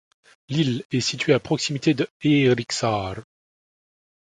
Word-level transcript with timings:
L'île 0.49 0.83
est 0.89 0.99
située 0.99 1.33
à 1.35 1.39
proximité 1.39 1.93
de 1.93 2.07
Eeriksaare. 2.23 3.17